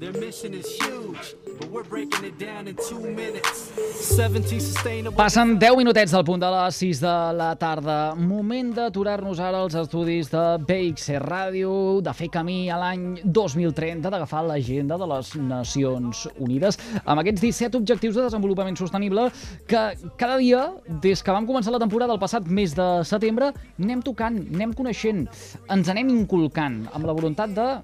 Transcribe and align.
Their 0.00 0.16
mission 0.16 0.54
is 0.54 0.64
huge, 0.80 1.36
but 1.60 1.68
we're 1.68 1.84
breaking 1.84 2.24
it 2.24 2.38
down 2.38 2.66
in 2.66 2.74
two 2.88 3.00
minutes. 3.00 3.68
17 4.16 4.58
sustainable... 4.58 5.12
Passen 5.12 5.58
10 5.58 5.76
minutets 5.76 6.14
del 6.16 6.24
punt 6.24 6.40
de 6.40 6.48
les 6.48 6.78
6 6.80 7.02
de 7.02 7.12
la 7.36 7.50
tarda. 7.60 8.14
Moment 8.16 8.72
d'aturar-nos 8.78 9.42
ara 9.44 9.60
als 9.60 9.76
estudis 9.76 10.32
de 10.32 10.40
BXC 10.64 11.20
Ràdio, 11.20 11.74
de 12.00 12.16
fer 12.16 12.30
camí 12.32 12.70
a 12.72 12.80
l'any 12.80 13.20
2030, 13.26 14.08
d'agafar 14.08 14.40
l'agenda 14.48 14.96
de 14.96 15.10
les 15.12 15.34
Nacions 15.36 16.24
Unides, 16.38 16.80
amb 17.04 17.20
aquests 17.20 17.44
17 17.44 17.76
objectius 17.84 18.16
de 18.16 18.24
desenvolupament 18.24 18.80
sostenible 18.80 19.28
que 19.68 19.84
cada 20.16 20.40
dia, 20.40 20.70
des 21.04 21.20
que 21.20 21.36
vam 21.36 21.44
començar 21.44 21.76
la 21.76 21.84
temporada 21.84 22.16
el 22.16 22.24
passat 22.24 22.48
mes 22.48 22.72
de 22.72 22.88
setembre, 23.04 23.52
anem 23.76 24.00
tocant, 24.00 24.46
anem 24.48 24.72
coneixent, 24.72 25.26
ens 25.68 25.92
anem 25.92 26.08
inculcant 26.22 26.86
amb 26.88 27.04
la 27.04 27.20
voluntat 27.20 27.52
de 27.52 27.74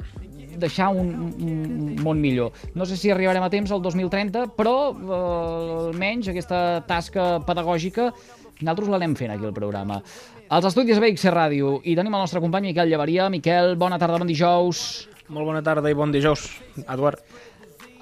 deixar 0.59 0.89
un, 0.95 1.13
un 1.41 1.95
món 2.03 2.21
millor. 2.21 2.57
No 2.75 2.87
sé 2.89 2.97
si 2.97 3.13
arribarem 3.13 3.45
a 3.45 3.53
temps 3.53 3.73
al 3.73 3.83
2030, 3.85 4.49
però 4.57 4.77
eh, 4.93 5.21
almenys 5.93 6.33
aquesta 6.33 6.83
tasca 6.89 7.37
pedagògica 7.47 8.11
nosaltres 8.57 8.89
l'anem 8.89 9.17
fent 9.17 9.35
aquí 9.35 9.45
al 9.45 9.53
programa. 9.57 9.99
Els 10.47 10.69
estudis 10.69 11.01
BXC 11.03 11.33
Ràdio 11.35 11.75
i 11.85 11.97
tenim 11.99 12.15
el 12.15 12.23
nostre 12.23 12.41
company 12.41 12.71
Miquel 12.71 12.89
Llevaria. 12.89 13.27
Miquel, 13.33 13.75
bona 13.77 13.99
tarda, 14.01 14.17
bon 14.23 14.31
dijous. 14.31 15.09
Molt 15.29 15.49
bona 15.49 15.61
tarda 15.67 15.91
i 15.91 15.97
bon 15.99 16.15
dijous, 16.15 16.47
Eduard. 16.87 17.21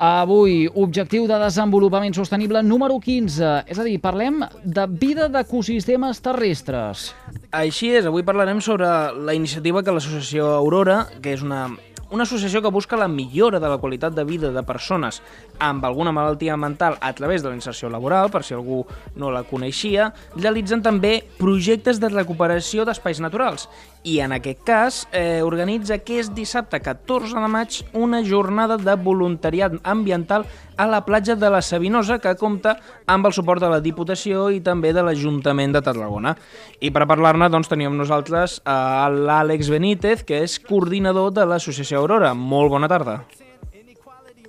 Avui, 0.05 0.67
objectiu 0.75 1.29
de 1.31 1.37
desenvolupament 1.39 2.15
sostenible 2.17 2.61
número 2.67 2.99
15, 3.01 3.51
és 3.71 3.79
a 3.79 3.85
dir, 3.87 4.01
parlem 4.03 4.43
de 4.65 4.87
vida 4.91 5.29
d'ecosistemes 5.31 6.19
terrestres. 6.21 7.13
Així 7.55 7.93
és, 7.95 8.09
avui 8.11 8.27
parlarem 8.27 8.61
sobre 8.61 8.91
la 9.15 9.35
iniciativa 9.39 9.85
que 9.87 9.95
l'associació 9.95 10.51
Aurora, 10.59 11.05
que 11.23 11.37
és 11.39 11.47
una 11.47 11.69
una 12.11 12.25
associació 12.25 12.63
que 12.63 12.73
busca 12.73 12.97
la 12.97 13.09
millora 13.09 13.61
de 13.61 13.69
la 13.69 13.79
qualitat 13.79 14.15
de 14.15 14.25
vida 14.25 14.51
de 14.53 14.63
persones 14.63 15.21
amb 15.59 15.85
alguna 15.85 16.13
malaltia 16.13 16.57
mental 16.57 16.99
a 17.01 17.13
través 17.13 17.43
de 17.43 17.49
la 17.49 17.55
inserció 17.55 17.89
laboral, 17.91 18.31
per 18.31 18.43
si 18.45 18.55
algú 18.55 18.85
no 19.17 19.31
la 19.31 19.45
coneixia, 19.49 20.13
realitzen 20.37 20.83
també 20.83 21.23
projectes 21.39 22.01
de 22.01 22.11
recuperació 22.13 22.85
d'espais 22.85 23.21
naturals. 23.23 23.69
I 24.05 24.19
en 24.21 24.35
aquest 24.37 24.61
cas 24.67 24.99
eh, 25.13 25.41
organitza 25.43 25.97
aquest 25.97 26.35
dissabte 26.37 26.81
14 26.85 27.41
de 27.41 27.49
maig 27.49 27.81
una 27.97 28.21
jornada 28.25 28.77
de 28.77 28.97
voluntariat 29.01 29.79
ambiental 29.83 30.45
a 30.77 30.87
la 30.87 31.05
platja 31.07 31.37
de 31.37 31.51
la 31.51 31.63
Sabinosa 31.63 32.19
que 32.19 32.35
compta 32.41 32.77
amb 33.07 33.29
el 33.29 33.35
suport 33.37 33.63
de 33.63 33.71
la 33.71 33.81
Diputació 33.85 34.49
i 34.51 34.61
també 34.65 34.93
de 34.95 35.05
l'Ajuntament 35.07 35.75
de 35.75 35.83
Tarragona. 35.85 36.35
I 36.81 36.91
per 36.95 37.07
parlar-ne 37.11 37.49
doncs, 37.53 37.71
teníem 37.71 37.97
nosaltres 37.97 38.61
a 38.67 39.09
l'Àlex 39.13 39.71
Benítez, 39.73 40.25
que 40.27 40.43
és 40.45 40.59
coordinador 40.59 41.33
de 41.35 41.47
l'Associació 41.47 42.03
Aurora. 42.03 42.35
Molt 42.35 42.73
bona 42.75 42.91
tarda. 42.91 43.21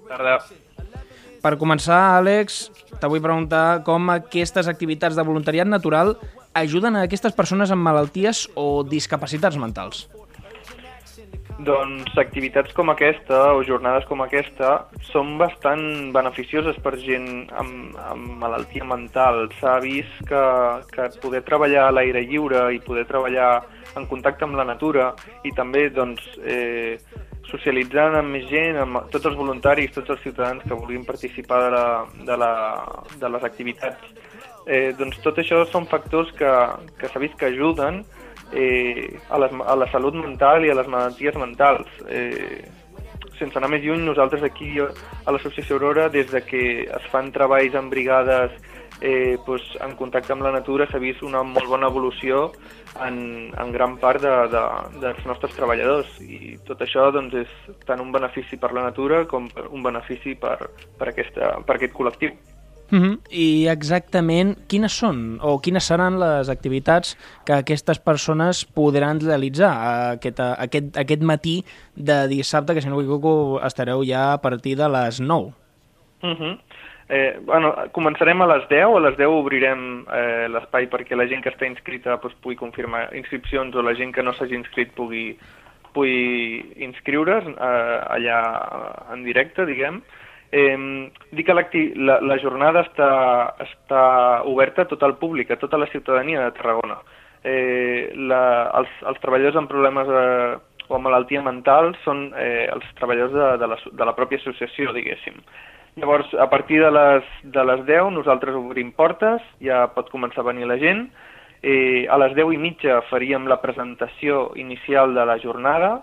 Tarda. 0.10 0.40
Per 1.46 1.54
començar, 1.62 2.18
Àlex, 2.18 2.70
t'vull 3.02 3.22
preguntar 3.22 3.84
com 3.86 4.10
aquestes 4.14 4.70
activitats 4.72 5.18
de 5.18 5.26
voluntariat 5.28 5.70
natural 5.70 6.16
ajuden 6.56 6.96
a 6.96 7.04
aquestes 7.06 7.36
persones 7.36 7.70
amb 7.70 7.86
malalties 7.86 8.48
o 8.56 8.82
discapacitats 8.88 9.60
mentals. 9.62 10.08
Doncs 11.56 12.18
activitats 12.20 12.74
com 12.76 12.90
aquesta 12.92 13.54
o 13.56 13.62
jornades 13.64 14.04
com 14.10 14.20
aquesta 14.26 14.90
són 15.08 15.38
bastant 15.40 16.12
beneficioses 16.12 16.76
per 16.84 16.98
gent 17.00 17.46
amb, 17.56 17.94
amb 17.96 18.34
malaltia 18.42 18.84
mental. 18.84 19.46
S'ha 19.62 19.78
vist 19.80 20.18
que, 20.28 20.42
que 20.92 21.08
poder 21.24 21.46
treballar 21.48 21.86
a 21.88 21.94
l'aire 21.96 22.26
lliure 22.28 22.66
i 22.76 22.82
poder 22.84 23.06
treballar 23.08 23.54
en 23.96 24.08
contacte 24.12 24.44
amb 24.44 24.60
la 24.60 24.68
natura 24.68 25.14
i 25.48 25.54
també 25.56 25.86
doncs, 25.96 26.28
eh, 26.44 27.00
socialitzant 27.48 28.20
amb 28.20 28.36
més 28.36 28.50
gent, 28.52 28.82
amb 28.82 29.06
tots 29.14 29.30
els 29.30 29.40
voluntaris, 29.40 29.94
tots 29.96 30.12
els 30.12 30.22
ciutadans 30.28 30.66
que 30.66 30.76
vulguin 30.76 31.08
participar 31.08 31.62
de, 31.64 31.72
la, 31.72 31.88
de, 32.28 32.38
la, 32.42 32.52
de 33.22 33.32
les 33.32 33.48
activitats, 33.48 34.12
eh, 34.68 34.92
doncs 35.00 35.24
tot 35.24 35.40
això 35.40 35.64
són 35.72 35.88
factors 35.88 36.36
que, 36.36 36.54
que 37.00 37.12
s'ha 37.12 37.24
vist 37.24 37.40
que 37.40 37.54
ajuden 37.54 38.04
eh, 38.56 39.20
a, 39.30 39.40
les, 39.44 39.54
a 39.54 39.76
la 39.76 39.90
salut 39.92 40.18
mental 40.18 40.66
i 40.66 40.72
a 40.72 40.80
les 40.80 40.90
malalties 40.90 41.38
mentals. 41.40 41.92
Eh, 42.08 42.64
sense 43.40 43.60
anar 43.60 43.70
més 43.72 43.84
lluny, 43.84 44.06
nosaltres 44.08 44.46
aquí 44.48 44.78
a 44.80 45.34
l'Associació 45.34 45.76
Aurora, 45.76 46.08
des 46.10 46.32
de 46.32 46.42
que 46.46 46.64
es 46.88 47.12
fan 47.12 47.34
treballs 47.36 47.76
en 47.76 47.92
brigades 47.92 48.56
eh, 49.02 49.38
doncs, 49.46 49.76
en 49.84 49.96
contacte 50.00 50.34
amb 50.34 50.46
la 50.46 50.54
natura, 50.56 50.88
s'ha 50.88 51.02
vist 51.04 51.24
una 51.26 51.44
molt 51.44 51.68
bona 51.68 51.90
evolució 51.92 52.52
en, 53.04 53.52
en 53.52 53.72
gran 53.76 53.98
part 54.00 54.24
de, 54.24 54.34
de, 54.54 54.64
dels 55.04 55.26
nostres 55.28 55.56
treballadors 55.58 56.20
i 56.24 56.56
tot 56.68 56.82
això 56.86 57.10
doncs, 57.16 57.36
és 57.44 57.80
tant 57.88 58.02
un 58.02 58.14
benefici 58.16 58.60
per 58.62 58.72
la 58.74 58.88
natura 58.88 59.26
com 59.28 59.50
un 59.70 59.84
benefici 59.84 60.36
per, 60.40 60.58
per, 60.98 61.12
aquesta, 61.12 61.58
per 61.68 61.78
aquest 61.78 61.96
col·lectiu. 61.98 62.36
Uh 62.92 63.00
-huh. 63.00 63.20
I 63.32 63.68
exactament 63.68 64.58
quines 64.68 64.94
són 64.94 65.40
o 65.42 65.60
quines 65.60 65.84
seran 65.84 66.20
les 66.20 66.50
activitats 66.50 67.18
que 67.46 67.54
aquestes 67.54 68.00
persones 68.00 68.66
podran 68.66 69.20
realitzar 69.20 70.14
aquest, 70.14 70.40
aquest, 70.40 70.98
aquest 70.98 71.22
matí 71.22 71.66
de 71.96 72.28
dissabte, 72.28 72.74
que 72.74 72.82
si 72.82 72.90
no 72.90 72.98
m'equivoco 72.98 73.60
estareu 73.66 74.04
ja 74.04 74.34
a 74.34 74.42
partir 74.42 74.78
de 74.78 74.90
les 74.90 75.20
9? 75.20 75.54
Uh 76.22 76.30
-huh. 76.30 76.60
eh, 77.10 77.40
bueno, 77.42 77.76
començarem 77.92 78.42
a 78.42 78.48
les 78.48 78.70
10, 78.70 78.84
a 78.84 79.00
les 79.00 79.18
10 79.18 79.28
obrirem 79.28 80.06
eh, 80.14 80.48
l'espai 80.50 80.88
perquè 80.88 81.16
la 81.16 81.28
gent 81.28 81.44
que 81.44 81.50
està 81.50 81.66
inscrita 81.66 82.18
doncs, 82.18 82.36
pugui 82.42 82.56
confirmar 82.56 83.14
inscripcions 83.14 83.76
o 83.76 83.82
la 83.82 83.96
gent 83.96 84.14
que 84.14 84.24
no 84.24 84.34
s'hagi 84.34 84.56
inscrit 84.56 84.92
pugui, 84.92 85.38
pugui 85.94 86.74
inscriure's 86.78 87.46
eh, 87.48 88.00
allà 88.16 88.40
en 89.14 89.24
directe, 89.24 89.66
diguem, 89.66 90.02
Eh, 90.56 91.12
dic 91.36 91.50
que 91.50 91.82
la, 92.00 92.20
la 92.24 92.38
jornada 92.40 92.86
està, 92.86 93.10
està 93.60 94.04
oberta 94.48 94.86
a 94.86 94.90
tot 94.92 95.04
el 95.04 95.18
públic, 95.20 95.52
a 95.52 95.60
tota 95.60 95.80
la 95.82 95.90
ciutadania 95.92 96.46
de 96.46 96.56
Tarragona. 96.56 97.02
Eh, 97.44 98.14
la, 98.16 98.72
els, 98.80 98.94
els 99.12 99.20
treballadors 99.22 99.60
amb 99.60 99.70
problemes 99.70 100.08
eh, 100.08 100.56
o 100.88 100.96
amb 100.96 101.10
malaltia 101.10 101.44
mental 101.44 101.92
són 102.06 102.30
eh, 102.40 102.70
els 102.72 102.88
treballadors 103.00 103.36
de, 103.36 103.50
de, 103.62 103.70
la, 103.74 103.78
de 104.00 104.08
la 104.08 104.16
pròpia 104.18 104.40
associació, 104.42 104.94
diguéssim. 104.96 105.44
Llavors, 106.00 106.32
a 106.40 106.50
partir 106.50 106.80
de 106.84 106.92
les, 106.92 107.28
de 107.44 107.68
les 107.68 107.86
10 107.88 108.10
nosaltres 108.16 108.56
obrim 108.56 108.92
portes, 108.96 109.44
ja 109.64 109.86
pot 109.96 110.10
començar 110.12 110.44
a 110.44 110.50
venir 110.50 110.68
la 110.68 110.80
gent. 110.80 111.06
Eh, 111.64 112.08
a 112.12 112.18
les 112.22 112.36
10 112.36 112.56
i 112.56 112.60
mitja 112.62 113.02
faríem 113.10 113.48
la 113.52 113.62
presentació 113.62 114.50
inicial 114.60 115.16
de 115.16 115.24
la 115.26 115.38
jornada, 115.44 115.94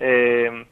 eh, 0.00 0.64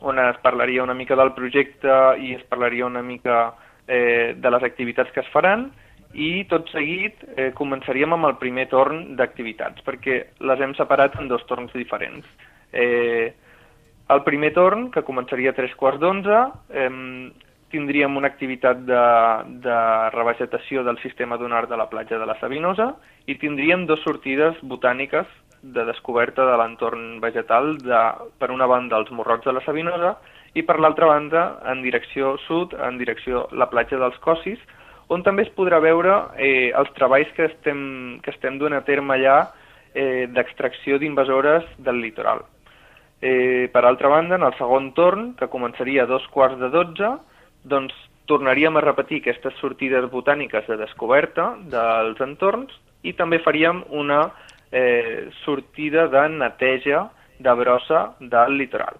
on 0.00 0.18
es 0.18 0.38
parlaria 0.42 0.82
una 0.82 0.94
mica 0.94 1.16
del 1.16 1.32
projecte 1.34 1.90
i 2.22 2.34
es 2.36 2.44
parlaria 2.50 2.86
una 2.86 3.02
mica 3.02 3.54
eh, 3.86 4.34
de 4.36 4.50
les 4.50 4.62
activitats 4.62 5.10
que 5.12 5.20
es 5.24 5.32
faran 5.32 5.70
i 6.14 6.44
tot 6.48 6.70
seguit 6.72 7.24
eh, 7.36 7.50
començaríem 7.56 8.14
amb 8.14 8.30
el 8.30 8.38
primer 8.40 8.68
torn 8.70 9.16
d'activitats 9.18 9.84
perquè 9.84 10.20
les 10.40 10.60
hem 10.60 10.74
separat 10.78 11.18
en 11.20 11.28
dos 11.28 11.44
torns 11.50 11.74
diferents. 11.76 12.24
Eh, 12.72 13.34
el 14.08 14.22
primer 14.24 14.54
torn, 14.56 14.88
que 14.90 15.04
començaria 15.04 15.52
a 15.52 15.56
tres 15.56 15.74
quarts 15.76 16.00
d'onze, 16.00 16.38
eh, 16.72 16.88
tindríem 17.68 18.16
una 18.16 18.30
activitat 18.30 18.80
de, 18.88 19.02
de 19.64 19.78
revegetació 20.14 20.84
del 20.84 20.98
sistema 21.02 21.36
dunar 21.36 21.66
de 21.68 21.76
la 21.76 21.88
platja 21.90 22.18
de 22.18 22.26
la 22.26 22.38
Sabinosa 22.40 22.94
i 23.26 23.36
tindríem 23.36 23.84
dues 23.86 24.00
sortides 24.06 24.56
botàniques 24.62 25.28
de 25.62 25.84
descoberta 25.84 26.46
de 26.46 26.56
l'entorn 26.60 27.20
vegetal 27.20 27.76
de, 27.82 28.00
per 28.38 28.50
una 28.54 28.66
banda 28.70 28.98
els 29.00 29.10
morrots 29.10 29.46
de 29.46 29.54
la 29.56 29.62
Sabinosa 29.66 30.16
i 30.54 30.62
per 30.62 30.78
l'altra 30.80 31.06
banda 31.10 31.44
en 31.70 31.82
direcció 31.82 32.36
sud, 32.46 32.74
en 32.74 32.98
direcció 32.98 33.46
la 33.52 33.68
platja 33.70 33.98
dels 34.00 34.18
Cossis, 34.24 34.60
on 35.08 35.22
també 35.24 35.46
es 35.46 35.54
podrà 35.56 35.80
veure 35.80 36.14
eh, 36.36 36.70
els 36.76 36.90
treballs 36.96 37.30
que 37.36 37.48
estem, 37.48 38.20
que 38.22 38.32
estem 38.34 38.58
duent 38.60 38.76
a 38.76 38.84
terme 38.84 39.16
allà 39.16 39.38
eh, 39.94 40.26
d'extracció 40.28 40.98
d'invasores 40.98 41.64
del 41.78 42.00
litoral. 42.02 42.44
Eh, 43.20 43.68
per 43.72 43.84
altra 43.84 44.08
banda, 44.12 44.36
en 44.36 44.44
el 44.46 44.54
segon 44.58 44.92
torn, 44.94 45.32
que 45.38 45.50
començaria 45.50 46.04
a 46.04 46.10
dos 46.10 46.26
quarts 46.34 46.60
de 46.60 46.70
dotze, 46.70 47.16
doncs 47.64 47.94
tornaríem 48.28 48.76
a 48.76 48.84
repetir 48.84 49.22
aquestes 49.22 49.56
sortides 49.58 50.06
botàniques 50.12 50.68
de 50.68 50.76
descoberta 50.76 51.54
dels 51.72 52.20
entorns 52.20 52.74
i 53.02 53.14
també 53.16 53.40
faríem 53.40 53.80
una 53.96 54.28
eh, 54.72 55.28
sortida 55.44 56.08
de 56.08 56.28
neteja 56.28 57.08
de 57.38 57.54
brossa 57.54 58.14
del 58.20 58.58
litoral. 58.58 58.96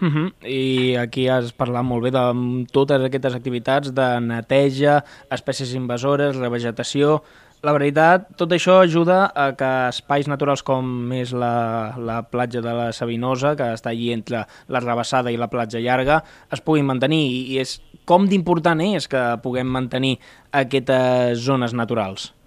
Uh 0.00 0.08
-huh. 0.08 0.32
I 0.46 0.96
aquí 0.96 1.28
has 1.28 1.52
parlat 1.52 1.84
molt 1.84 2.02
bé 2.04 2.10
de 2.10 2.64
totes 2.72 3.02
aquestes 3.02 3.34
activitats 3.34 3.92
de 3.94 4.20
neteja, 4.20 5.04
espècies 5.30 5.74
invasores, 5.74 6.36
revegetació... 6.36 7.22
La 7.60 7.72
veritat, 7.72 8.36
tot 8.36 8.52
això 8.52 8.84
ajuda 8.84 9.32
a 9.34 9.56
que 9.56 9.88
espais 9.88 10.28
naturals 10.28 10.62
com 10.62 11.10
és 11.12 11.32
la, 11.32 11.92
la 11.98 12.22
platja 12.22 12.60
de 12.60 12.72
la 12.72 12.92
Sabinosa, 12.92 13.56
que 13.56 13.72
està 13.74 13.90
allí 13.90 14.12
entre 14.12 14.46
la 14.68 14.78
Rebassada 14.78 15.32
i 15.32 15.36
la 15.36 15.48
platja 15.50 15.80
llarga, 15.80 16.22
es 16.52 16.60
puguin 16.60 16.86
mantenir 16.86 17.50
i 17.50 17.58
és 17.58 17.82
com 18.04 18.28
d'important 18.28 18.80
és 18.80 19.08
que 19.08 19.40
puguem 19.42 19.66
mantenir 19.66 20.20
aquestes 20.52 21.38
zones 21.38 21.74
naturals? 21.74 22.37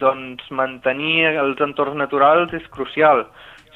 Doncs 0.00 0.46
mantenir 0.50 1.26
els 1.36 1.60
entorns 1.60 1.98
naturals 2.00 2.52
és 2.56 2.64
crucial, 2.72 3.26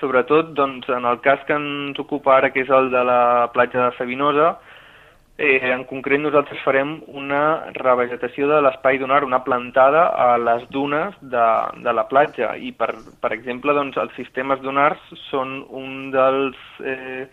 sobretot 0.00 0.54
doncs, 0.56 0.88
en 0.88 1.04
el 1.04 1.20
cas 1.24 1.42
que 1.48 1.56
ens 1.56 1.98
ocupa 2.00 2.36
ara, 2.38 2.50
que 2.52 2.64
és 2.64 2.72
el 2.72 2.90
de 2.92 3.02
la 3.04 3.50
platja 3.52 3.84
de 3.84 3.96
Sabinosa, 3.98 4.54
eh, 5.38 5.60
en 5.72 5.84
concret 5.88 6.20
nosaltres 6.20 6.62
farem 6.64 6.96
una 7.08 7.42
revegetació 7.76 8.48
de 8.48 8.60
l'espai 8.64 8.98
dunar, 8.98 9.22
una 9.24 9.42
plantada 9.44 10.06
a 10.08 10.36
les 10.40 10.64
dunes 10.72 11.16
de, 11.20 11.48
de 11.84 11.92
la 11.92 12.06
platja. 12.08 12.54
I 12.56 12.72
per, 12.72 12.94
per 13.20 13.32
exemple 13.36 13.76
doncs, 13.76 13.98
els 14.00 14.16
sistemes 14.16 14.62
dunars 14.64 15.02
són 15.28 15.60
un 15.68 16.10
dels 16.14 16.56
eh, 16.80 17.26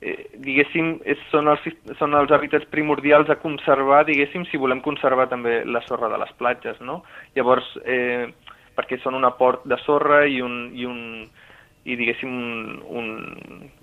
eh, 0.00 0.30
diguéssim, 0.42 0.96
és, 1.04 1.20
són, 1.32 1.48
els, 1.52 1.64
són 1.98 2.14
els 2.18 2.32
hàbitats 2.34 2.68
primordials 2.72 3.30
a 3.30 3.38
conservar, 3.42 4.04
diguéssim, 4.08 4.46
si 4.50 4.60
volem 4.60 4.82
conservar 4.84 5.28
també 5.32 5.62
la 5.64 5.82
sorra 5.88 6.10
de 6.12 6.20
les 6.22 6.32
platges, 6.40 6.80
no? 6.80 7.02
Llavors, 7.36 7.68
eh, 7.84 8.28
perquè 8.76 9.00
són 9.02 9.16
un 9.16 9.24
aport 9.24 9.64
de 9.64 9.78
sorra 9.84 10.24
i 10.28 10.40
un, 10.44 10.70
i 10.76 10.84
un 10.84 11.02
i 11.86 11.94
diguéssim 11.94 12.32
un, 12.32 12.80
un, 12.98 13.10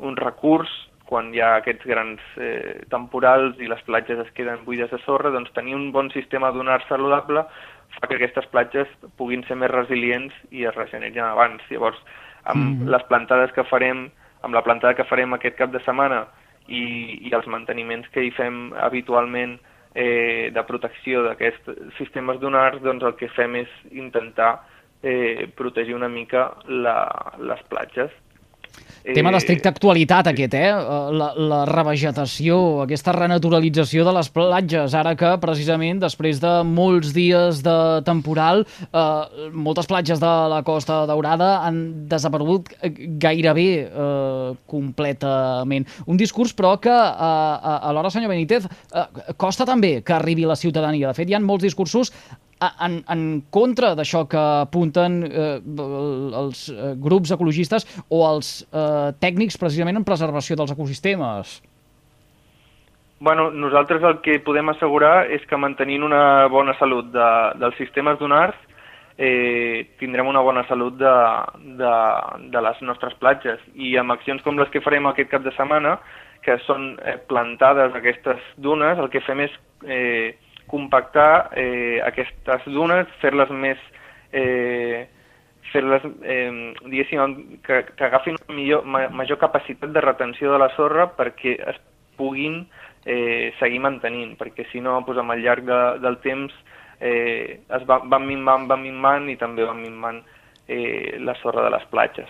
un 0.03 0.17
recurs 0.19 0.71
quan 1.07 1.29
hi 1.33 1.41
ha 1.43 1.53
aquests 1.59 1.85
grans 1.87 2.21
eh, 2.41 2.81
temporals 2.91 3.59
i 3.63 3.69
les 3.71 3.81
platges 3.87 4.19
es 4.23 4.31
queden 4.37 4.63
buides 4.67 4.91
de 4.91 4.99
sorra, 5.03 5.31
doncs 5.31 5.51
tenir 5.55 5.75
un 5.77 5.91
bon 5.95 6.09
sistema 6.11 6.51
donar 6.55 6.81
saludable 6.89 7.45
fa 7.93 8.09
que 8.09 8.17
aquestes 8.17 8.47
platges 8.51 8.89
puguin 9.19 9.43
ser 9.47 9.57
més 9.59 9.71
resilients 9.71 10.35
i 10.51 10.65
es 10.67 10.75
regenerin 10.75 11.27
abans. 11.27 11.63
Llavors, 11.69 11.99
amb 12.49 12.81
mm. 12.81 12.91
les 12.95 13.05
plantades 13.09 13.53
que 13.55 13.67
farem 13.69 14.07
amb 14.43 14.55
la 14.55 14.63
plantada 14.63 14.95
que 14.97 15.07
farem 15.09 15.33
aquest 15.35 15.57
cap 15.59 15.71
de 15.73 15.81
setmana 15.83 16.25
i, 16.67 16.83
i 17.27 17.31
els 17.35 17.47
manteniments 17.51 18.09
que 18.13 18.23
hi 18.23 18.31
fem 18.35 18.71
habitualment 18.79 19.57
eh, 19.95 20.51
de 20.53 20.63
protecció 20.67 21.23
d'aquests 21.27 21.95
sistemes 21.97 22.39
dunars, 22.41 22.81
doncs 22.83 23.03
el 23.07 23.15
que 23.19 23.31
fem 23.35 23.57
és 23.63 23.71
intentar 23.91 24.55
eh, 25.03 25.49
protegir 25.55 25.95
una 25.95 26.09
mica 26.09 26.49
la, 26.67 26.97
les 27.39 27.63
platges. 27.71 28.11
Tema 29.03 29.29
eh, 29.29 29.35
d'estricta 29.35 29.71
actualitat 29.73 30.29
aquest, 30.31 30.53
eh? 30.55 30.69
La, 31.11 31.29
la 31.35 31.59
revegetació, 31.67 32.57
aquesta 32.85 33.11
renaturalització 33.15 34.05
de 34.07 34.13
les 34.15 34.29
platges, 34.31 34.95
ara 34.95 35.11
que 35.19 35.33
precisament 35.43 35.99
després 35.99 36.39
de 36.43 36.53
molts 36.67 37.11
dies 37.15 37.59
de 37.65 37.75
temporal, 38.07 38.63
eh, 38.87 39.49
moltes 39.51 39.89
platges 39.91 40.23
de 40.23 40.31
la 40.53 40.61
Costa 40.63 41.01
Daurada 41.09 41.51
han 41.67 41.81
desaparegut 42.11 42.71
gairebé 43.19 43.67
eh, 43.83 44.53
completament. 44.71 45.89
Un 46.07 46.21
discurs, 46.21 46.55
però, 46.55 46.77
que 46.79 46.95
eh, 46.95 47.75
alhora, 47.91 48.13
senyor 48.13 48.31
Benítez, 48.31 48.69
eh, 48.71 49.35
costa 49.35 49.67
també 49.67 49.97
que 50.01 50.15
arribi 50.15 50.47
la 50.47 50.59
ciutadania. 50.59 51.11
De 51.11 51.19
fet, 51.19 51.27
hi 51.27 51.35
ha 51.35 51.43
molts 51.43 51.67
discursos 51.67 52.15
en, 52.85 52.99
en 53.09 53.23
contra 53.53 53.93
d'això 53.97 54.23
que 54.29 54.41
apunten 54.63 55.21
eh, 55.27 55.59
els 56.43 56.65
eh, 56.71 56.93
grups 57.03 57.33
ecologistes 57.35 57.87
o 58.09 58.23
els 58.29 58.55
eh, 58.71 59.11
tècnics 59.23 59.59
precisament 59.61 60.01
en 60.01 60.07
preservació 60.07 60.57
dels 60.59 60.73
ecosistemes? 60.75 61.61
Bueno, 63.23 63.51
nosaltres 63.55 64.03
el 64.03 64.19
que 64.19 64.41
podem 64.43 64.73
assegurar 64.73 65.29
és 65.31 65.43
que 65.47 65.55
mantenint 65.55 66.03
una 66.03 66.49
bona 66.51 66.75
salut 66.75 67.07
de, 67.13 67.29
dels 67.61 67.77
sistemes 67.79 68.19
dunars 68.19 68.57
eh, 69.17 69.95
tindrem 69.99 70.27
una 70.27 70.41
bona 70.41 70.65
salut 70.67 70.97
de, 70.97 71.13
de, 71.79 71.93
de 72.51 72.61
les 72.65 72.81
nostres 72.81 73.15
platges 73.21 73.61
i 73.75 73.95
amb 74.01 74.11
accions 74.15 74.43
com 74.43 74.57
les 74.59 74.71
que 74.73 74.81
farem 74.83 75.07
aquest 75.07 75.31
cap 75.31 75.45
de 75.45 75.53
setmana, 75.57 75.97
que 76.43 76.57
són 76.65 76.97
eh, 76.99 77.17
plantades 77.29 77.95
aquestes 77.95 78.41
dunes, 78.57 78.99
el 78.99 79.09
que 79.13 79.23
fem 79.23 79.45
és 79.45 79.55
eh, 79.87 80.35
compactar 80.73 81.51
eh, 81.55 82.01
aquestes 82.05 82.69
dunes, 82.73 83.09
fer-les 83.21 83.51
més... 83.53 83.91
Eh, 84.33 85.05
fer-les, 85.71 86.03
eh, 86.27 86.73
diguéssim, 86.85 87.59
que, 87.65 87.79
que 87.97 88.05
agafin 88.05 88.37
millor, 88.53 88.83
ma, 88.85 89.07
major 89.09 89.39
capacitat 89.41 89.93
de 89.93 90.03
retenció 90.03 90.51
de 90.51 90.59
la 90.61 90.69
sorra 90.75 91.07
perquè 91.17 91.55
es 91.71 91.79
puguin 92.19 92.59
eh, 93.05 93.53
seguir 93.59 93.81
mantenint, 93.81 94.35
perquè 94.37 94.67
si 94.71 94.83
no, 94.83 94.99
doncs, 95.01 95.23
amb 95.23 95.33
el 95.33 95.43
llarg 95.45 95.65
de, 95.67 95.81
del 96.03 96.19
temps 96.25 96.53
eh, 96.99 97.59
es 97.63 97.89
va, 97.89 97.99
van 98.05 98.27
minvant, 98.27 98.67
van 98.69 98.83
minvant 98.83 99.29
i 99.31 99.37
també 99.39 99.65
van 99.65 99.81
minvant 99.81 100.21
eh, 100.67 101.17
la 101.19 101.35
sorra 101.41 101.65
de 101.65 101.73
les 101.73 101.89
platges. 101.91 102.29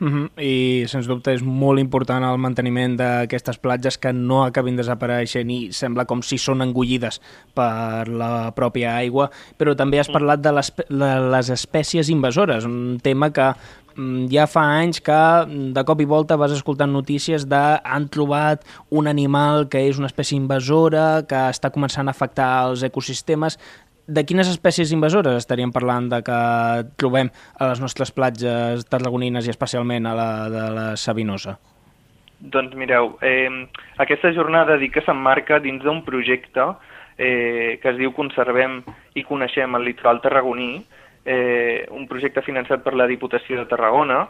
Uh 0.00 0.08
-huh. 0.08 0.42
I, 0.42 0.88
sens 0.88 1.06
dubte, 1.06 1.32
és 1.34 1.42
molt 1.42 1.78
important 1.78 2.24
el 2.24 2.38
manteniment 2.38 2.96
d'aquestes 2.96 3.58
platges 3.58 3.98
que 3.98 4.12
no 4.12 4.44
acabin 4.44 4.76
desapareixent 4.76 5.50
i 5.50 5.72
sembla 5.72 6.06
com 6.06 6.22
si 6.22 6.38
són 6.38 6.62
engullides 6.62 7.20
per 7.54 8.08
la 8.08 8.52
pròpia 8.56 8.96
aigua, 8.96 9.30
però 9.58 9.76
també 9.76 10.00
has 10.00 10.08
parlat 10.08 10.40
de 10.40 10.52
les, 10.52 10.72
de 10.88 11.30
les 11.30 11.50
espècies 11.50 12.08
invasores, 12.08 12.64
un 12.64 12.98
tema 13.02 13.30
que 13.30 13.52
mm, 13.96 14.26
ja 14.32 14.46
fa 14.46 14.62
anys 14.80 15.00
que 15.00 15.44
mm, 15.46 15.72
de 15.74 15.84
cop 15.84 16.00
i 16.00 16.04
volta 16.04 16.36
vas 16.36 16.52
escoltant 16.52 16.92
notícies 16.92 17.46
de 17.46 17.80
han 17.84 18.08
trobat 18.08 18.64
un 18.88 19.06
animal 19.06 19.68
que 19.68 19.86
és 19.88 19.98
una 19.98 20.06
espècie 20.06 20.36
invasora, 20.36 21.26
que 21.28 21.50
està 21.50 21.70
començant 21.70 22.08
a 22.08 22.10
afectar 22.10 22.70
els 22.70 22.82
ecosistemes 22.82 23.58
de 24.10 24.24
quines 24.26 24.50
espècies 24.50 24.90
invasores 24.92 25.38
estaríem 25.38 25.70
parlant 25.72 26.10
de 26.10 26.20
que 26.26 26.38
trobem 26.98 27.30
a 27.58 27.70
les 27.70 27.80
nostres 27.82 28.10
platges 28.10 28.86
tarragonines 28.90 29.46
i 29.46 29.54
especialment 29.54 30.06
a 30.06 30.14
la 30.18 30.30
de 30.50 30.64
la 30.74 30.86
Sabinosa? 30.98 31.58
Doncs 32.40 32.74
mireu, 32.74 33.18
eh, 33.22 33.68
aquesta 34.00 34.32
jornada 34.32 34.78
dic 34.80 34.94
que 34.96 35.04
s'emmarca 35.04 35.60
dins 35.60 35.82
d'un 35.84 36.02
projecte 36.06 36.64
eh, 37.20 37.78
que 37.82 37.90
es 37.92 37.98
diu 38.00 38.14
Conservem 38.16 38.80
i 39.14 39.24
Coneixem 39.28 39.76
el 39.76 39.84
Litoral 39.84 40.22
Tarragoní, 40.24 40.80
eh, 41.24 41.86
un 41.92 42.06
projecte 42.08 42.40
finançat 42.42 42.80
per 42.82 42.94
la 42.96 43.06
Diputació 43.06 43.58
de 43.60 43.66
Tarragona, 43.68 44.22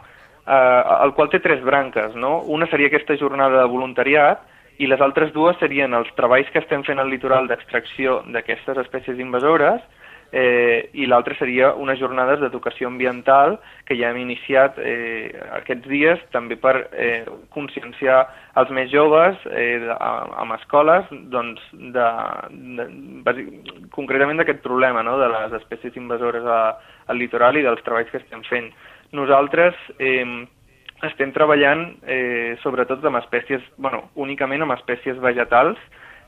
eh, 0.45 0.81
el 1.05 1.13
qual 1.15 1.31
té 1.31 1.39
tres 1.39 1.63
branques. 1.63 2.15
No? 2.15 2.41
Una 2.51 2.67
seria 2.67 2.91
aquesta 2.91 3.15
jornada 3.15 3.61
de 3.63 3.71
voluntariat, 3.71 4.43
i 4.81 4.89
les 4.89 5.01
altres 5.05 5.33
dues 5.35 5.59
serien 5.61 5.93
els 5.93 6.09
treballs 6.17 6.49
que 6.53 6.61
estem 6.63 6.83
fent 6.87 7.01
al 7.01 7.11
litoral 7.13 7.49
d'extracció 7.49 8.21
d'aquestes 8.33 8.79
espècies 8.81 9.19
invasores 9.21 9.81
eh, 10.31 10.89
i 10.93 11.05
l'altra 11.05 11.35
seria 11.37 11.73
unes 11.75 11.99
jornades 11.99 12.39
d'educació 12.41 12.87
ambiental 12.89 13.57
que 13.85 13.97
ja 13.99 14.09
hem 14.09 14.21
iniciat 14.23 14.79
eh, 14.79 15.29
aquests 15.59 15.89
dies 15.91 16.23
també 16.33 16.57
per 16.59 16.73
eh, 16.91 17.25
conscienciar 17.53 18.23
els 18.61 18.71
més 18.73 18.89
joves 18.93 19.37
eh, 19.51 19.91
amb 19.99 20.55
escoles 20.57 21.11
doncs, 21.33 21.61
de, 21.73 22.07
de, 22.79 22.87
bàsic, 23.27 23.51
concretament 23.93 24.41
d'aquest 24.41 24.63
problema 24.63 25.03
no? 25.03 25.19
de 25.21 25.29
les 25.35 25.59
espècies 25.61 25.99
invasores 25.99 26.47
a, 26.47 26.61
al 27.11 27.21
litoral 27.21 27.59
i 27.59 27.67
dels 27.67 27.83
treballs 27.85 28.09
que 28.11 28.23
estem 28.23 28.41
fent. 28.47 28.71
Nosaltres 29.11 29.75
eh, 29.99 30.25
estem 31.07 31.33
treballant 31.35 31.87
eh, 32.05 32.57
sobretot 32.61 33.03
amb 33.05 33.19
espècies, 33.21 33.63
bueno, 33.77 34.05
únicament 34.15 34.63
amb 34.65 34.75
espècies 34.77 35.19
vegetals, 35.23 35.79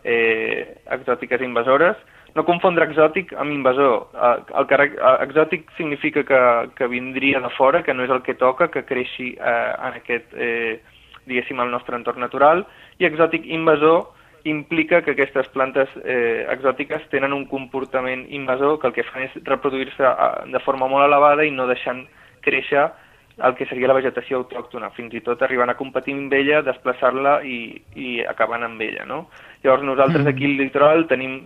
eh, 0.03 0.77
exòtiques 0.97 1.41
i 1.41 1.47
invasores. 1.47 1.99
No 2.33 2.45
confondre 2.47 2.87
exòtic 2.89 3.35
amb 3.37 3.53
invasor. 3.53 4.07
Eh, 4.13 4.33
el 4.59 4.67
eh, 4.79 5.13
exòtic 5.27 5.69
significa 5.77 6.23
que, 6.23 6.41
que 6.77 6.87
vindria 6.87 7.39
de 7.39 7.51
fora, 7.57 7.83
que 7.83 7.93
no 7.93 8.03
és 8.03 8.09
el 8.09 8.23
que 8.23 8.33
toca, 8.33 8.71
que 8.73 8.85
creixi 8.89 9.33
eh, 9.37 9.71
en 9.77 10.01
aquest, 10.01 10.33
eh, 10.33 10.81
diguéssim, 11.25 11.61
el 11.61 11.71
nostre 11.71 11.95
entorn 11.95 12.19
natural, 12.19 12.65
i 12.99 13.05
exòtic 13.05 13.45
invasor 13.45 14.09
implica 14.43 15.01
que 15.01 15.11
aquestes 15.11 15.47
plantes 15.53 15.89
eh, 16.03 16.45
exòtiques 16.51 17.05
tenen 17.11 17.31
un 17.31 17.45
comportament 17.47 18.25
invasor 18.29 18.79
que 18.79 18.89
el 18.89 18.95
que 18.97 19.05
fan 19.07 19.23
és 19.29 19.37
reproduir-se 19.47 20.03
eh, 20.03 20.31
de 20.51 20.59
forma 20.65 20.89
molt 20.91 21.07
elevada 21.07 21.45
i 21.47 21.53
no 21.53 21.69
deixant 21.69 22.03
créixer 22.43 22.89
el 23.37 23.55
que 23.57 23.65
seria 23.65 23.89
la 23.89 23.97
vegetació 23.97 24.43
autòctona, 24.43 24.91
fins 24.93 25.13
i 25.17 25.23
tot 25.25 25.41
arribant 25.41 25.71
a 25.71 25.77
competir 25.79 26.13
amb 26.13 26.33
ella, 26.37 26.61
desplaçar-la 26.65 27.39
i, 27.43 27.81
i 27.97 28.21
acabant 28.29 28.63
amb 28.67 28.81
ella. 28.81 29.07
No? 29.09 29.25
Llavors 29.63 29.85
nosaltres 29.87 30.27
aquí 30.29 30.45
al 30.45 30.57
litoral 30.61 31.07
tenim 31.09 31.41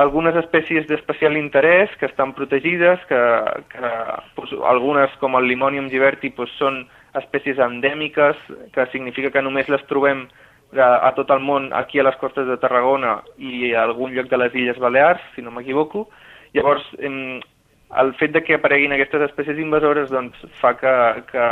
algunes 0.00 0.36
espècies 0.38 0.86
d'especial 0.88 1.36
interès 1.36 1.92
que 1.98 2.06
estan 2.06 2.32
protegides, 2.32 3.02
que, 3.10 3.20
que 3.72 3.92
pues, 4.36 4.52
algunes 4.64 5.12
com 5.20 5.36
el 5.36 5.48
Limonium 5.50 5.90
giberti 5.90 6.30
pues, 6.30 6.52
són 6.58 6.84
espècies 7.18 7.58
endèmiques, 7.58 8.38
que 8.72 8.86
significa 8.92 9.32
que 9.34 9.42
només 9.42 9.68
les 9.68 9.82
trobem 9.90 10.28
a, 10.78 11.08
a 11.08 11.12
tot 11.16 11.30
el 11.34 11.42
món, 11.42 11.72
aquí 11.74 11.98
a 11.98 12.06
les 12.06 12.16
costes 12.22 12.46
de 12.46 12.56
Tarragona 12.62 13.18
i 13.36 13.74
a 13.74 13.84
algun 13.88 14.14
lloc 14.14 14.30
de 14.30 14.38
les 14.38 14.54
Illes 14.54 14.78
Balears, 14.78 15.22
si 15.34 15.42
no 15.42 15.50
m'equivoco. 15.50 16.06
Llavors, 16.54 16.86
em, 16.98 17.40
el 17.98 18.14
fet 18.14 18.32
de 18.32 18.42
que 18.46 18.54
apareguin 18.54 18.92
aquestes 18.94 19.22
espècies 19.26 19.58
invasores 19.58 20.10
doncs, 20.10 20.36
fa 20.60 20.76
que, 20.78 20.92
que, 21.30 21.46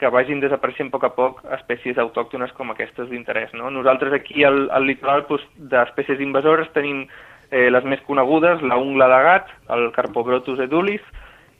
que 0.00 0.10
vagin 0.14 0.40
desapareixent 0.40 0.88
a 0.88 0.94
poc 0.96 1.04
a 1.04 1.10
poc 1.16 1.42
espècies 1.58 1.98
autòctones 1.98 2.52
com 2.56 2.70
aquestes 2.72 3.10
d'interès. 3.10 3.52
No? 3.52 3.70
Nosaltres 3.70 4.14
aquí 4.16 4.44
al, 4.48 4.68
al 4.72 4.86
litoral 4.88 5.26
doncs, 5.28 5.44
d'espècies 5.58 6.22
invasores 6.24 6.70
tenim 6.72 7.06
eh, 7.50 7.68
les 7.70 7.84
més 7.84 8.00
conegudes, 8.06 8.62
la 8.62 8.78
ungla 8.80 9.08
de 9.12 9.18
gat, 9.26 9.50
el 9.76 9.90
Carpobrotus 9.92 10.60
edulis, 10.64 11.02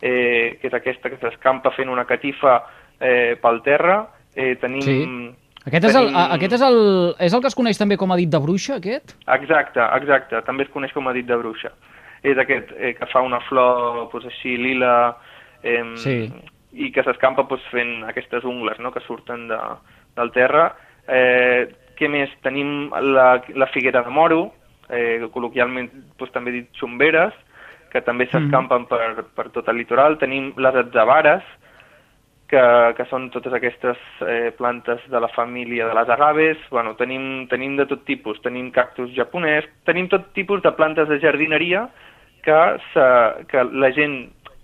eh, 0.01 0.57
que 0.61 0.71
és 0.71 0.75
aquesta 0.75 1.11
que 1.11 1.21
s'escampa 1.21 1.75
fent 1.77 1.91
una 1.93 2.07
catifa 2.09 2.63
eh, 3.01 3.37
pel 3.43 3.61
terra. 3.67 4.07
Eh, 4.35 4.55
tenim... 4.63 4.83
Sí. 4.87 5.37
Aquest 5.69 5.85
és, 5.85 5.97
el, 5.99 6.07
Tenim- 6.09 6.33
aquest 6.39 6.55
és 6.57 6.63
el, 6.65 6.79
és 7.27 7.35
el 7.35 7.41
que 7.45 7.49
es 7.51 7.57
coneix 7.59 7.77
també 7.77 7.99
com 8.01 8.13
a 8.15 8.17
dit 8.17 8.31
de 8.33 8.39
bruixa, 8.41 8.79
aquest? 8.79 9.13
Exacte, 9.35 9.83
exacte. 9.99 10.41
També 10.47 10.65
es 10.65 10.71
coneix 10.73 10.95
com 10.97 11.11
a 11.11 11.13
dit 11.13 11.27
de 11.29 11.37
bruixa. 11.37 11.75
És 12.29 12.39
aquest 12.39 12.73
eh, 12.77 12.95
que 12.99 13.09
fa 13.13 13.23
una 13.25 13.41
flor 13.49 14.09
pues, 14.13 14.27
així 14.29 14.57
lila 14.57 15.17
eh, 15.63 15.85
Sí. 15.97 16.19
i 16.73 16.91
que 16.93 17.03
s'escampa 17.03 17.47
pues, 17.49 17.63
fent 17.73 18.05
aquestes 18.09 18.45
ungles 18.45 18.79
no?, 18.79 18.93
que 18.93 19.05
surten 19.07 19.49
de, 19.49 19.59
del 20.17 20.33
terra. 20.37 20.71
Eh, 21.09 21.69
què 21.99 22.09
més? 22.13 22.31
Tenim 22.45 22.91
la, 22.93 23.43
la 23.55 23.71
figuera 23.75 24.03
de 24.07 24.11
moro, 24.15 24.53
eh, 24.89 25.25
col·loquialment 25.35 25.91
pues, 26.19 26.31
també 26.33 26.53
dit 26.55 26.69
xomberes, 26.79 27.35
que 27.89 28.03
també 28.05 28.27
s'escampen 28.29 28.85
per, 28.87 29.25
per 29.35 29.49
tot 29.55 29.69
el 29.73 29.81
litoral. 29.81 30.19
Tenim 30.21 30.53
les 30.61 30.77
atzabares, 30.77 31.43
que, 32.49 32.61
que 32.97 33.05
són 33.11 33.29
totes 33.33 33.53
aquestes 33.55 34.01
eh, 34.25 34.51
plantes 34.57 35.05
de 35.13 35.21
la 35.21 35.29
família 35.35 35.87
de 35.89 35.95
les 35.95 36.09
agaves. 36.09 36.61
Bueno, 36.73 36.95
tenim, 36.97 37.47
tenim 37.53 37.77
de 37.77 37.87
tot 37.87 38.05
tipus. 38.09 38.41
Tenim 38.45 38.71
cactus 38.75 39.13
japonès, 39.17 39.69
tenim 39.89 40.09
tot 40.09 40.31
tipus 40.37 40.63
de 40.65 40.73
plantes 40.77 41.09
de 41.13 41.21
jardineria 41.21 41.87
que, 42.49 42.61
se, 42.95 43.07
que 43.53 43.65
la 43.85 43.93
gent 43.93 44.19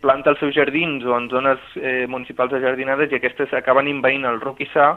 planta 0.04 0.32
els 0.32 0.40
seus 0.40 0.54
jardins 0.56 1.04
o 1.04 1.16
en 1.16 1.28
zones 1.32 1.60
eh, 1.80 2.06
municipals 2.08 2.52
de 2.52 2.60
jardinades 2.64 3.12
i 3.12 3.18
aquestes 3.18 3.52
acaben 3.56 3.88
invaint 3.90 4.24
el 4.28 4.40
roquissar 4.40 4.94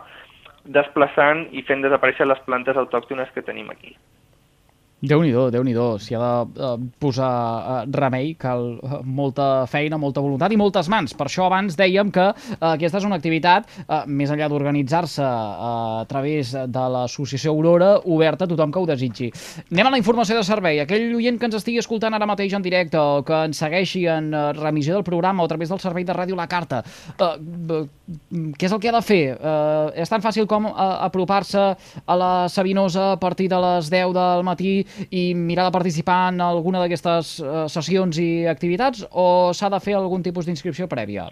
desplaçant 0.77 1.45
i 1.55 1.63
fent 1.67 1.83
desaparèixer 1.83 2.27
les 2.27 2.39
plantes 2.47 2.79
autòctones 2.79 3.31
que 3.35 3.43
tenim 3.43 3.71
aquí. 3.71 3.95
Déu-n'hi-do, 4.97 5.51
déu 5.53 5.61
nhi 5.61 5.75
déu 5.77 5.99
S'hi 6.01 6.15
ha 6.17 6.19
de 6.49 6.63
eh, 6.65 6.85
posar 6.97 7.29
eh, 7.29 7.89
remei, 7.93 8.31
cal 8.33 8.79
eh, 8.81 8.97
molta 9.05 9.67
feina, 9.69 9.99
molta 10.01 10.23
voluntat 10.25 10.49
i 10.49 10.57
moltes 10.57 10.89
mans. 10.89 11.13
Per 11.13 11.27
això 11.27 11.45
abans 11.45 11.75
dèiem 11.77 12.09
que 12.09 12.23
eh, 12.31 12.55
aquesta 12.71 12.97
és 12.97 13.05
una 13.05 13.19
activitat, 13.21 13.69
més 14.09 14.31
enllà 14.33 14.47
d'organitzar-se 14.49 15.21
a 15.21 16.05
través 16.09 16.53
de 16.53 16.85
l'associació 16.93 17.53
Aurora, 17.53 17.91
oberta 18.09 18.47
a 18.47 18.49
tothom 18.49 18.73
que 18.73 18.81
ho 18.81 18.87
desitgi. 18.89 19.29
Anem 19.69 19.91
a 19.91 19.91
la 19.93 19.99
informació 20.01 20.39
de 20.39 20.45
servei. 20.47 20.81
Aquell 20.81 21.13
oient 21.19 21.37
que 21.37 21.45
ens 21.45 21.59
estigui 21.59 21.77
escoltant 21.81 22.17
ara 22.17 22.29
mateix 22.29 22.55
en 22.57 22.65
directe 22.65 22.97
o 22.97 23.21
que 23.27 23.43
ens 23.51 23.61
segueixi 23.61 24.07
en 24.09 24.31
remissió 24.57 24.97
del 24.97 25.05
programa 25.05 25.43
o 25.43 25.45
a 25.45 25.53
través 25.53 25.69
del 25.69 25.81
servei 25.83 26.07
de 26.07 26.17
ràdio 26.17 26.39
La 26.39 26.49
Carta, 26.49 26.81
eh, 26.81 27.31
què 28.57 28.65
és 28.65 28.73
el 28.73 28.81
que 28.81 28.89
ha 28.89 28.97
de 28.97 29.05
fer? 29.05 29.21
Eh, 29.37 30.01
és 30.01 30.09
tan 30.09 30.25
fàcil 30.25 30.49
com 30.49 30.71
apropar-se 30.73 31.69
a 32.01 32.17
la 32.17 32.33
Sabinosa 32.49 33.11
a 33.13 33.21
partir 33.21 33.49
de 33.53 33.61
les 33.61 33.93
10 33.93 34.17
del 34.17 34.45
matí 34.47 34.86
i 35.09 35.33
mirar 35.35 35.67
de 35.67 35.75
participar 35.75 36.33
en 36.33 36.41
alguna 36.41 36.81
d'aquestes 36.83 37.37
eh, 37.39 37.65
sessions 37.71 38.19
i 38.21 38.47
activitats 38.47 39.05
o 39.11 39.53
s'ha 39.53 39.69
de 39.73 39.81
fer 39.83 39.97
algun 39.97 40.23
tipus 40.25 40.47
d'inscripció 40.47 40.87
prèvia? 40.91 41.29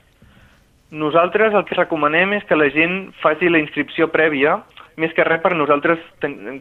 Nosaltres 0.92 1.54
el 1.54 1.66
que 1.66 1.76
recomanem 1.76 2.38
és 2.38 2.46
que 2.48 2.56
la 2.56 2.70
gent 2.72 3.12
faci 3.24 3.50
la 3.50 3.60
inscripció 3.60 4.08
prèvia, 4.14 4.60
més 5.02 5.12
que 5.16 5.26
res 5.28 5.42
per 5.44 5.56
nosaltres 5.58 6.00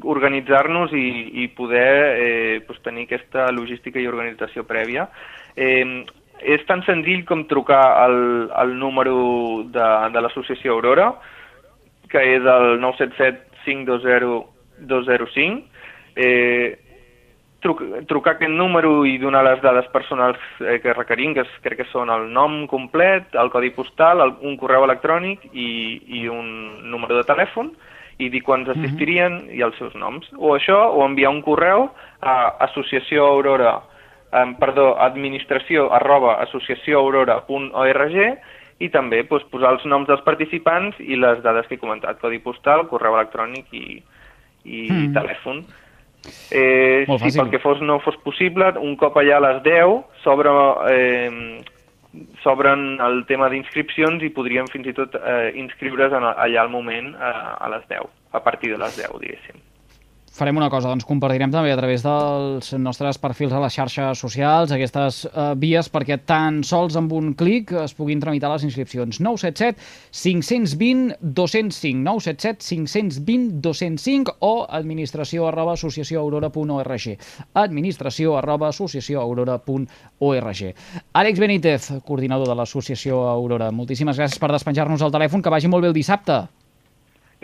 organitzar-nos 0.03 0.95
i, 0.97 1.07
i 1.45 1.49
poder 1.55 1.91
eh, 2.19 2.61
pues, 2.67 2.81
tenir 2.83 3.07
aquesta 3.07 3.47
logística 3.55 4.01
i 4.01 4.09
organització 4.11 4.65
prèvia. 4.67 5.07
Eh, 5.55 6.03
és 6.43 6.65
tan 6.69 6.83
senzill 6.85 7.23
com 7.29 7.47
trucar 7.49 7.83
al, 8.03 8.17
al 8.53 8.75
número 8.77 9.65
de, 9.71 9.87
de 10.13 10.23
l'associació 10.25 10.75
Aurora, 10.75 11.13
que 12.11 12.21
és 12.35 12.43
el 12.43 12.81
977 12.83 13.53
520 13.65 14.43
205. 14.91 15.63
Eh, 16.17 16.79
truc, 17.65 17.81
trucar 18.11 18.37
aquest 18.37 18.53
número 18.53 19.07
i 19.09 19.17
donar 19.19 19.43
les 19.47 19.63
dades 19.65 19.87
personals 19.93 20.39
eh, 20.61 20.79
que 20.83 20.93
requerim, 20.95 21.33
que 21.35 21.43
és, 21.47 21.53
crec 21.65 21.79
que 21.81 21.89
són 21.91 22.13
el 22.13 22.29
nom 22.33 22.67
complet, 22.71 23.25
el 23.41 23.51
codi 23.53 23.71
postal, 23.75 24.21
el, 24.21 24.37
un 24.45 24.59
correu 24.61 24.85
electrònic 24.87 25.39
i, 25.53 26.01
i 26.21 26.29
un 26.29 26.47
número 26.93 27.17
de 27.19 27.25
telèfon 27.29 27.73
i 28.23 28.29
dir 28.31 28.45
quants 28.47 28.69
assistirien 28.71 29.41
i 29.51 29.63
els 29.67 29.77
seus 29.81 29.95
noms. 29.99 30.29
O 30.39 30.55
això, 30.55 30.79
o 30.95 31.03
enviar 31.07 31.33
un 31.35 31.43
correu 31.43 31.89
a 32.23 32.55
associació 32.69 33.27
aurora, 33.27 33.81
eh, 34.31 34.47
perdó, 34.61 34.95
administració 35.03 35.91
arroba 35.97 36.37
associacióaurora.org 36.47 38.17
i 38.83 38.89
també 38.91 39.23
doncs, 39.23 39.45
posar 39.51 39.73
els 39.75 39.85
noms 39.87 40.07
dels 40.11 40.23
participants 40.27 40.97
i 41.01 41.17
les 41.17 41.43
dades 41.43 41.67
que 41.67 41.75
he 41.79 41.83
comentat, 41.83 42.21
codi 42.21 42.39
postal, 42.43 42.87
correu 42.91 43.15
electrònic 43.19 43.67
i, 43.73 44.03
i 44.65 44.91
Mm. 44.91 45.13
telèfon. 45.15 45.65
Eh, 46.51 47.05
Molt 47.09 47.21
si 47.21 47.29
fàcil. 47.29 47.41
pel 47.43 47.51
que 47.51 47.63
fos 47.63 47.81
no 47.83 47.99
fos 48.01 48.17
possible, 48.25 48.73
un 48.81 48.97
cop 48.97 49.17
allà 49.21 49.37
a 49.39 49.45
les 49.49 49.63
10 49.67 50.23
s'obre 50.23 50.51
eh, 50.91 51.61
s'obren 52.43 53.01
el 53.03 53.25
tema 53.27 53.49
d'inscripcions 53.51 54.23
i 54.23 54.31
podríem 54.35 54.69
fins 54.73 54.87
i 54.87 54.95
tot 54.97 55.15
eh, 55.19 55.53
inscriure's 55.59 56.15
en, 56.15 56.25
allà 56.25 56.63
al 56.63 56.71
moment 56.73 57.15
eh, 57.15 57.45
a 57.61 57.71
les 57.75 57.87
10, 57.91 58.07
a 58.33 58.43
partir 58.45 58.73
de 58.73 58.79
les 58.79 58.97
10, 58.97 59.19
diguéssim. 59.21 59.61
Farem 60.35 60.57
una 60.59 60.67
cosa, 60.67 60.89
doncs 60.91 61.05
compartirem 61.07 61.53
també 61.55 61.71
a 61.71 61.77
través 61.79 62.03
dels 62.03 62.73
nostres 62.83 63.21
perfils 63.23 63.53
a 63.55 63.61
les 63.63 63.71
xarxes 63.77 64.19
socials 64.19 64.73
aquestes 64.75 65.21
eh, 65.29 65.55
vies 65.63 65.87
perquè 65.95 66.17
tan 66.27 66.57
sols 66.67 66.97
amb 66.99 67.13
un 67.15 67.29
clic 67.39 67.71
es 67.85 67.95
puguin 67.95 68.19
tramitar 68.19 68.51
les 68.51 68.65
inscripcions. 68.67 69.21
977 69.23 69.79
520 70.11 71.23
205 71.39 72.03
977 72.03 72.67
520 72.67 73.63
205 73.63 74.35
o 74.43 74.67
administració 74.81 75.47
arroba 75.53 75.79
associacióaurora.org 75.79 77.07
administració 77.63 78.35
arroba 78.41 78.75
associacióaurora.org 78.75 80.67
Àlex 81.23 81.39
Benítez, 81.47 81.89
coordinador 82.03 82.51
de 82.51 82.59
l'associació 82.59 83.23
Aurora, 83.31 83.71
moltíssimes 83.71 84.19
gràcies 84.19 84.43
per 84.43 84.51
despenjar-nos 84.51 84.99
el 85.07 85.15
telèfon, 85.15 85.47
que 85.47 85.55
vagi 85.55 85.71
molt 85.71 85.87
bé 85.87 85.95
el 85.95 85.99
dissabte. 86.03 86.43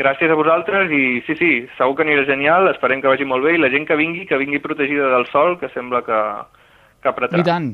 Gràcies 0.00 0.32
a 0.32 0.36
vosaltres 0.38 0.88
i 0.96 1.20
sí, 1.26 1.34
sí, 1.36 1.50
segur 1.76 1.98
que 1.98 2.06
anirà 2.06 2.24
genial, 2.28 2.70
esperem 2.70 3.02
que 3.02 3.10
vagi 3.10 3.26
molt 3.28 3.44
bé 3.44 3.56
i 3.56 3.60
la 3.60 3.68
gent 3.72 3.84
que 3.88 3.98
vingui, 4.00 4.24
que 4.28 4.38
vingui 4.40 4.62
protegida 4.64 5.10
del 5.12 5.26
sol, 5.28 5.58
que 5.60 5.68
sembla 5.74 6.00
que, 6.06 6.20
que 7.04 7.10
apretarà. 7.10 7.42
I 7.42 7.48
tant. 7.48 7.70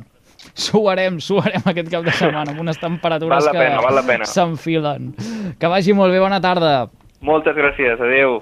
Suarem, 0.58 1.20
suarem 1.22 1.64
aquest 1.70 1.88
cap 1.92 2.04
de 2.06 2.12
setmana 2.14 2.52
amb 2.52 2.60
unes 2.64 2.78
temperatures 2.82 3.46
Val 3.46 3.96
la 3.96 4.02
pena, 4.04 4.26
que 4.26 4.30
s'enfilen. 4.30 5.12
Que 5.60 5.70
vagi 5.70 5.94
molt 5.96 6.12
bé, 6.14 6.20
bona 6.22 6.42
tarda. 6.42 6.74
Moltes 7.24 7.56
gràcies, 7.56 8.02
adeu. 8.02 8.40